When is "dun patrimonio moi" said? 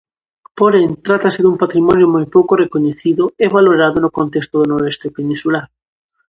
1.41-2.25